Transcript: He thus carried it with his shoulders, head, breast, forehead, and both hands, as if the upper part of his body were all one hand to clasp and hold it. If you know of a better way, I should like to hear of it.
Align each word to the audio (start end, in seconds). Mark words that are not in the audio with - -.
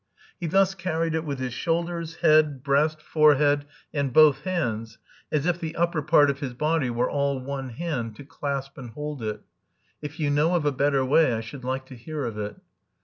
He 0.39 0.47
thus 0.47 0.73
carried 0.73 1.13
it 1.13 1.23
with 1.25 1.37
his 1.37 1.53
shoulders, 1.53 2.15
head, 2.21 2.63
breast, 2.63 2.99
forehead, 3.03 3.65
and 3.93 4.11
both 4.11 4.39
hands, 4.45 4.97
as 5.31 5.45
if 5.45 5.59
the 5.59 5.75
upper 5.75 6.01
part 6.01 6.31
of 6.31 6.39
his 6.39 6.55
body 6.55 6.89
were 6.89 7.07
all 7.07 7.39
one 7.39 7.69
hand 7.69 8.15
to 8.15 8.23
clasp 8.25 8.79
and 8.79 8.89
hold 8.89 9.21
it. 9.21 9.41
If 10.01 10.19
you 10.19 10.31
know 10.31 10.55
of 10.55 10.65
a 10.65 10.71
better 10.71 11.05
way, 11.05 11.33
I 11.33 11.41
should 11.41 11.63
like 11.63 11.85
to 11.85 11.95
hear 11.95 12.25
of 12.25 12.35
it. 12.39 12.55